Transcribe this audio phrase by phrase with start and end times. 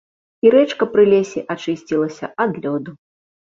[0.45, 3.01] І рэчка пры лесе ачысцілася ад лёду.